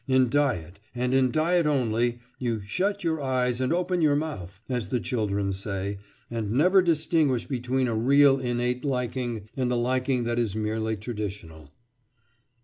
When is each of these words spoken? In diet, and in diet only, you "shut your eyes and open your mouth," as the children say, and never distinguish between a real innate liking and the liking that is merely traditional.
In 0.07 0.29
diet, 0.31 0.79
and 0.95 1.13
in 1.13 1.29
diet 1.31 1.67
only, 1.67 2.17
you 2.39 2.59
"shut 2.65 3.03
your 3.03 3.21
eyes 3.21 3.61
and 3.61 3.71
open 3.71 4.01
your 4.01 4.15
mouth," 4.15 4.59
as 4.67 4.87
the 4.89 4.99
children 4.99 5.53
say, 5.53 5.99
and 6.27 6.51
never 6.51 6.81
distinguish 6.81 7.45
between 7.45 7.87
a 7.87 7.93
real 7.93 8.39
innate 8.39 8.83
liking 8.83 9.47
and 9.55 9.69
the 9.69 9.77
liking 9.77 10.23
that 10.23 10.39
is 10.39 10.55
merely 10.55 10.95
traditional. 10.97 11.69